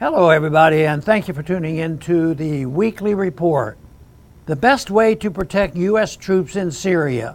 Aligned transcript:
Hello, 0.00 0.30
everybody, 0.30 0.86
and 0.86 1.02
thank 1.02 1.26
you 1.26 1.34
for 1.34 1.42
tuning 1.42 1.78
in 1.78 1.98
to 1.98 2.32
the 2.32 2.66
weekly 2.66 3.14
report. 3.14 3.76
The 4.46 4.54
best 4.54 4.92
way 4.92 5.16
to 5.16 5.28
protect 5.28 5.74
U.S. 5.74 6.14
troops 6.14 6.54
in 6.54 6.70
Syria. 6.70 7.34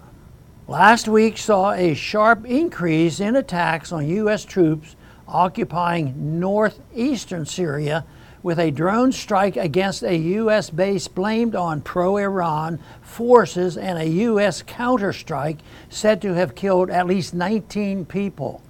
Last 0.70 1.10
week 1.10 1.38
saw 1.38 1.74
a 1.74 1.94
sharp 1.94 2.46
increase 2.46 3.20
in 3.20 3.36
attacks 3.36 3.92
on 3.92 4.08
U.S. 4.08 4.46
troops 4.46 4.96
occupying 5.28 6.40
northeastern 6.40 7.46
Syria 7.46 8.06
with 8.44 8.60
a 8.60 8.72
drone 8.72 9.12
strike 9.12 9.58
against 9.58 10.02
a 10.02 10.16
U.S. 10.16 10.70
base 10.70 11.10
blamed 11.10 11.56
on 11.56 11.82
pro 11.82 12.16
Iran 12.16 12.80
forces 13.02 13.76
and 13.76 14.00
a 14.00 14.08
U.S. 14.08 14.64
counterstrike 14.64 15.60
said 15.90 16.22
to 16.22 16.34
have 16.34 16.56
killed 16.56 16.90
at 16.90 17.08
least 17.08 17.34
19 17.34 18.06
people. 18.06 18.62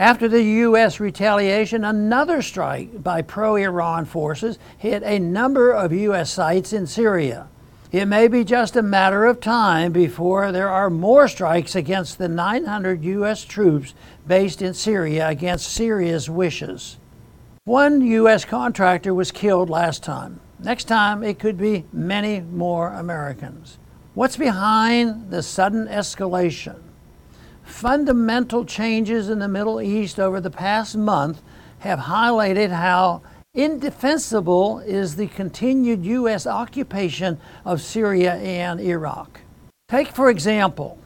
After 0.00 0.28
the 0.28 0.42
U.S. 0.42 0.98
retaliation, 0.98 1.84
another 1.84 2.40
strike 2.40 3.02
by 3.02 3.20
pro 3.20 3.56
Iran 3.56 4.06
forces 4.06 4.58
hit 4.78 5.02
a 5.02 5.18
number 5.18 5.72
of 5.72 5.92
U.S. 5.92 6.30
sites 6.32 6.72
in 6.72 6.86
Syria. 6.86 7.48
It 7.92 8.06
may 8.06 8.26
be 8.26 8.42
just 8.42 8.76
a 8.76 8.82
matter 8.82 9.26
of 9.26 9.40
time 9.40 9.92
before 9.92 10.52
there 10.52 10.70
are 10.70 10.88
more 10.88 11.28
strikes 11.28 11.74
against 11.74 12.16
the 12.16 12.28
900 12.28 13.04
U.S. 13.04 13.44
troops 13.44 13.92
based 14.26 14.62
in 14.62 14.72
Syria 14.72 15.28
against 15.28 15.70
Syria's 15.70 16.30
wishes. 16.30 16.96
One 17.64 18.00
U.S. 18.00 18.46
contractor 18.46 19.12
was 19.12 19.30
killed 19.30 19.68
last 19.68 20.02
time. 20.02 20.40
Next 20.58 20.84
time, 20.84 21.22
it 21.22 21.38
could 21.38 21.58
be 21.58 21.84
many 21.92 22.40
more 22.40 22.88
Americans. 22.88 23.76
What's 24.14 24.38
behind 24.38 25.30
the 25.30 25.42
sudden 25.42 25.88
escalation? 25.88 26.80
Fundamental 27.70 28.64
changes 28.64 29.28
in 29.28 29.38
the 29.38 29.48
Middle 29.48 29.80
East 29.80 30.18
over 30.18 30.40
the 30.40 30.50
past 30.50 30.96
month 30.96 31.40
have 31.78 32.00
highlighted 32.00 32.70
how 32.70 33.22
indefensible 33.54 34.80
is 34.80 35.16
the 35.16 35.26
continued 35.28 36.04
U.S. 36.04 36.46
occupation 36.46 37.40
of 37.64 37.80
Syria 37.80 38.34
and 38.34 38.80
Iraq. 38.80 39.40
Take, 39.88 40.08
for 40.08 40.30
example, 40.30 40.98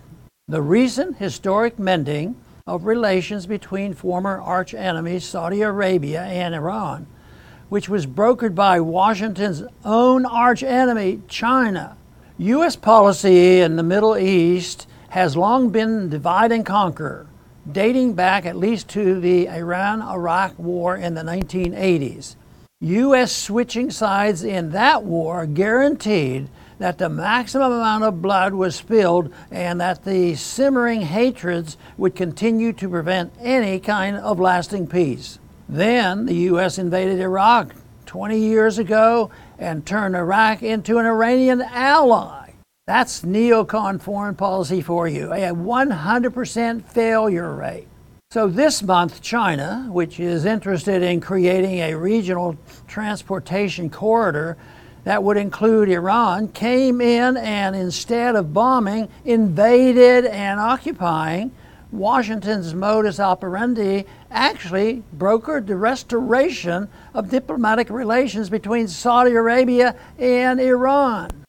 the 0.49 0.61
recent 0.61 1.19
historic 1.19 1.79
mending 1.79 2.37
of 2.67 2.85
relations 2.85 3.47
between 3.47 3.95
former 3.95 4.41
arch 4.41 4.75
enemies 4.75 5.25
Saudi 5.25 5.63
Arabia 5.63 6.23
and 6.23 6.55
Iran, 6.55 7.07
which 7.69 7.89
was 7.89 8.07
brokered 8.07 8.55
by 8.55 8.81
Washington's 8.81 9.63
own 9.85 10.27
arch 10.27 10.63
enemy, 10.63 11.23
China. 11.29 11.97
U.S. 12.37 12.75
policy 12.75 13.61
in 13.61 13.77
the 13.77 13.83
Middle 13.83 14.17
East 14.19 14.89
has 15.15 15.37
long 15.37 15.71
been 15.71 16.09
divide 16.09 16.51
and 16.51 16.67
conquer, 16.67 17.25
dating 17.71 18.15
back 18.15 18.45
at 18.45 18.57
least 18.57 18.89
to 18.89 19.21
the 19.21 19.49
Iran 19.49 20.03
Iraq 20.03 20.59
War 20.59 20.97
in 20.97 21.15
the 21.15 21.23
1980s. 21.23 22.35
U.S. 22.81 23.31
switching 23.31 23.93
sides 23.93 24.43
in 24.43 24.73
that 24.73 25.05
war 25.05 25.47
guaranteed 25.47 26.49
that 26.81 26.99
the 26.99 27.09
maximum 27.09 27.71
amount 27.71 28.03
of 28.03 28.21
blood 28.21 28.55
was 28.55 28.75
spilled 28.75 29.33
and 29.53 29.81
that 29.81 30.05
the 30.05 30.35
simmering 30.35 31.03
hatreds 31.03 31.77
would 31.97 32.17
continue 32.17 32.73
to 32.73 32.89
prevent 32.89 33.33
any 33.39 33.79
kind 33.79 34.17
of 34.17 34.41
lasting 34.41 34.89
peace. 34.89 35.39
Then 35.69 36.27
the 36.27 36.35
U.S. 36.51 36.77
invaded 36.77 37.21
Iraq 37.21 37.73
20 38.07 38.37
years 38.37 38.79
ago 38.79 39.31
and 39.61 39.87
turned 39.87 40.17
Iraq 40.17 40.65
into 40.65 40.99
an 40.99 41.07
Iranian 41.07 41.63
ally. 41.63 42.44
That's 42.87 43.23
neocon 43.23 43.99
foreign 43.99 44.35
policy 44.35 44.83
for 44.83 45.09
you, 45.09 45.33
a 45.33 45.55
100% 45.55 46.85
failure 46.85 47.55
rate. 47.55 47.89
So, 48.31 48.47
this 48.47 48.83
month, 48.83 49.23
China, 49.23 49.89
which 49.91 50.21
is 50.21 50.45
interested 50.45 51.03
in 51.03 51.23
creating 51.23 51.79
a 51.79 51.95
regional 51.95 52.59
transportation 52.87 53.89
corridor 53.89 54.59
that 55.05 55.23
would 55.23 55.39
include 55.39 55.89
Iran, 55.89 56.49
came 56.49 57.01
in 57.01 57.39
and 57.39 57.75
instead 57.75 58.37
of 58.37 58.53
bombing, 58.53 59.09
invaded 59.25 60.27
and 60.27 60.61
occupying. 60.61 61.53
Washington's 61.91 62.75
modus 62.75 63.19
operandi 63.19 64.05
actually 64.31 65.03
brokered 65.17 65.67
the 65.67 65.77
restoration 65.77 66.89
of 67.15 67.31
diplomatic 67.31 67.89
relations 67.89 68.51
between 68.51 68.89
Saudi 68.89 69.31
Arabia 69.31 69.97
and 70.19 70.61
Iran. 70.61 71.44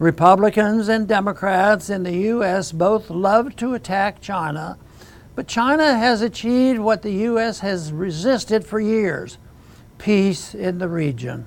Republicans 0.00 0.88
and 0.88 1.06
Democrats 1.06 1.88
in 1.88 2.02
the 2.02 2.16
U.S. 2.16 2.72
both 2.72 3.10
love 3.10 3.54
to 3.54 3.74
attack 3.74 4.20
China, 4.20 4.76
but 5.36 5.46
China 5.46 5.96
has 5.96 6.20
achieved 6.20 6.80
what 6.80 7.02
the 7.02 7.12
U.S. 7.12 7.60
has 7.60 7.92
resisted 7.92 8.66
for 8.66 8.80
years 8.80 9.38
peace 9.96 10.52
in 10.52 10.78
the 10.78 10.88
region. 10.88 11.46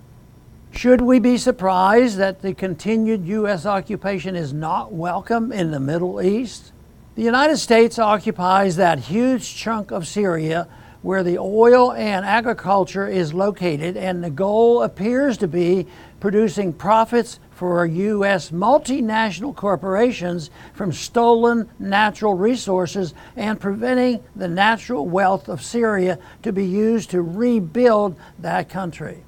Should 0.72 1.02
we 1.02 1.20
be 1.20 1.38
surprised 1.38 2.16
that 2.20 2.42
the 2.42 2.54
continued 2.54 3.26
U.S. 3.26 3.66
occupation 3.66 4.34
is 4.34 4.54
not 4.54 4.94
welcome 4.94 5.52
in 5.52 5.72
the 5.72 5.82
Middle 5.82 6.22
East? 6.22 6.72
The 7.16 7.24
United 7.24 7.58
States 7.58 8.00
occupies 8.00 8.78
that 8.78 9.00
huge 9.00 9.58
chunk 9.58 9.92
of 9.92 10.08
Syria 10.08 10.70
where 11.08 11.24
the 11.24 11.38
oil 11.38 11.94
and 11.94 12.26
agriculture 12.26 13.08
is 13.08 13.34
located, 13.34 13.96
and 13.96 14.22
the 14.22 14.30
goal 14.30 14.84
appears 14.84 15.38
to 15.38 15.48
be 15.48 15.88
producing 16.20 16.74
profits 16.74 17.40
for 17.50 17.86
U.S. 17.86 18.52
multinational 18.52 19.56
corporations 19.56 20.50
from 20.74 20.92
stolen 20.92 21.70
natural 21.80 22.34
resources 22.34 23.14
and 23.38 23.58
preventing 23.58 24.22
the 24.36 24.50
natural 24.50 25.08
wealth 25.08 25.48
of 25.48 25.64
Syria 25.64 26.20
to 26.44 26.52
be 26.52 26.66
used 26.66 27.12
to 27.12 27.22
rebuild 27.22 28.18
that 28.40 28.68
country. 28.68 29.24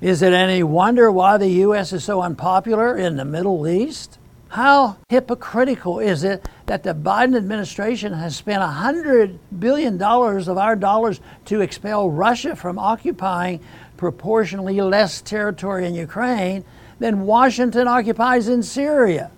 Is 0.00 0.22
it 0.22 0.32
any 0.32 0.62
wonder 0.62 1.12
why 1.12 1.36
the 1.36 1.50
U.S. 1.50 1.92
is 1.92 2.02
so 2.02 2.22
unpopular 2.22 2.96
in 2.96 3.16
the 3.16 3.26
Middle 3.26 3.68
East? 3.68 4.17
How 4.48 4.96
hypocritical 5.10 5.98
is 5.98 6.24
it 6.24 6.48
that 6.66 6.82
the 6.82 6.94
Biden 6.94 7.36
administration 7.36 8.14
has 8.14 8.34
spent 8.34 8.62
$100 8.62 9.38
billion 9.58 10.00
of 10.02 10.58
our 10.58 10.74
dollars 10.74 11.20
to 11.46 11.60
expel 11.60 12.10
Russia 12.10 12.56
from 12.56 12.78
occupying 12.78 13.60
proportionally 13.98 14.80
less 14.80 15.20
territory 15.20 15.86
in 15.86 15.94
Ukraine 15.94 16.64
than 16.98 17.26
Washington 17.26 17.86
occupies 17.86 18.48
in 18.48 18.62
Syria. 18.62 19.30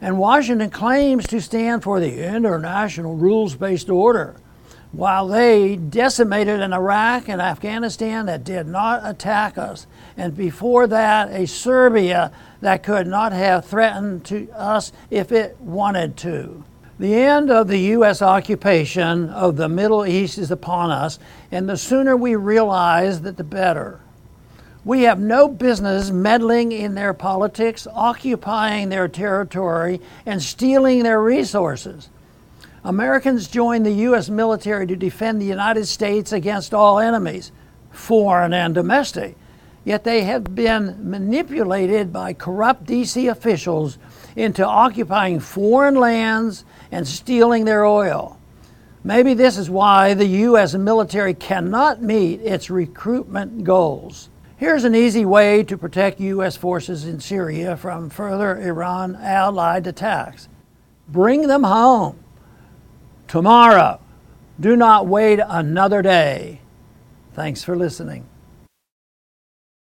And 0.00 0.18
Washington 0.18 0.70
claims 0.70 1.26
to 1.26 1.40
stand 1.40 1.82
for 1.82 1.98
the 1.98 2.24
international 2.24 3.16
rules 3.16 3.56
based 3.56 3.90
order, 3.90 4.36
while 4.92 5.28
they 5.28 5.76
decimated 5.76 6.60
an 6.60 6.72
Iraq 6.72 7.28
and 7.28 7.42
Afghanistan 7.42 8.26
that 8.26 8.44
did 8.44 8.66
not 8.66 9.02
attack 9.04 9.58
us, 9.58 9.86
and 10.16 10.36
before 10.36 10.86
that, 10.86 11.30
a 11.30 11.46
Serbia 11.46 12.32
that 12.60 12.82
could 12.82 13.06
not 13.06 13.32
have 13.32 13.66
threatened 13.66 14.24
to 14.24 14.50
us 14.52 14.92
if 15.10 15.30
it 15.30 15.56
wanted 15.60 16.16
to. 16.18 16.64
The 16.98 17.14
end 17.14 17.50
of 17.50 17.68
the 17.68 17.78
U.S. 17.78 18.22
occupation 18.22 19.28
of 19.28 19.56
the 19.56 19.68
Middle 19.68 20.04
East 20.04 20.36
is 20.36 20.50
upon 20.50 20.90
us, 20.90 21.18
and 21.52 21.68
the 21.68 21.76
sooner 21.76 22.16
we 22.16 22.34
realize 22.34 23.20
that, 23.20 23.36
the 23.36 23.44
better. 23.44 24.00
We 24.84 25.02
have 25.02 25.20
no 25.20 25.48
business 25.48 26.10
meddling 26.10 26.72
in 26.72 26.94
their 26.94 27.14
politics, 27.14 27.86
occupying 27.92 28.88
their 28.88 29.06
territory, 29.06 30.00
and 30.24 30.42
stealing 30.42 31.02
their 31.02 31.22
resources. 31.22 32.08
Americans 32.88 33.48
joined 33.48 33.84
the 33.84 33.92
U.S. 33.92 34.30
military 34.30 34.86
to 34.86 34.96
defend 34.96 35.42
the 35.42 35.46
United 35.46 35.84
States 35.84 36.32
against 36.32 36.72
all 36.72 36.98
enemies, 36.98 37.52
foreign 37.90 38.54
and 38.54 38.74
domestic. 38.74 39.36
Yet 39.84 40.04
they 40.04 40.22
have 40.22 40.54
been 40.54 40.96
manipulated 41.10 42.14
by 42.14 42.32
corrupt 42.32 42.86
D.C. 42.86 43.26
officials 43.26 43.98
into 44.36 44.66
occupying 44.66 45.38
foreign 45.38 45.96
lands 45.96 46.64
and 46.90 47.06
stealing 47.06 47.66
their 47.66 47.84
oil. 47.84 48.40
Maybe 49.04 49.34
this 49.34 49.58
is 49.58 49.68
why 49.68 50.14
the 50.14 50.24
U.S. 50.24 50.72
military 50.72 51.34
cannot 51.34 52.00
meet 52.00 52.40
its 52.40 52.70
recruitment 52.70 53.64
goals. 53.64 54.30
Here's 54.56 54.84
an 54.84 54.94
easy 54.94 55.26
way 55.26 55.62
to 55.64 55.76
protect 55.76 56.20
U.S. 56.20 56.56
forces 56.56 57.04
in 57.04 57.20
Syria 57.20 57.76
from 57.76 58.08
further 58.08 58.58
Iran 58.58 59.14
allied 59.16 59.86
attacks 59.86 60.48
bring 61.06 61.48
them 61.48 61.64
home 61.64 62.18
tomorrow. 63.28 64.00
Do 64.58 64.74
not 64.74 65.06
wait 65.06 65.38
another 65.46 66.02
day. 66.02 66.60
Thanks 67.34 67.62
for 67.62 67.76
listening. 67.76 68.26